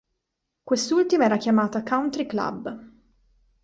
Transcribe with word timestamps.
Quest'ultima 0.63 1.25
era 1.25 1.37
chiamata 1.37 1.83
"Country 1.83 2.25
Club". 2.25 2.89